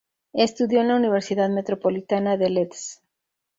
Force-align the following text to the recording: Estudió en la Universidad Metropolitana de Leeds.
Estudió 0.33 0.81
en 0.81 0.87
la 0.87 0.95
Universidad 0.95 1.47
Metropolitana 1.49 2.35
de 2.35 2.49
Leeds. 2.49 3.03